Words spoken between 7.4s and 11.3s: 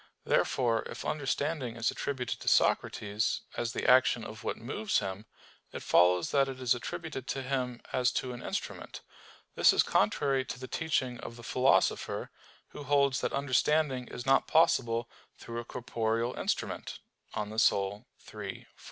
him as to an instrument. This is contrary to the teaching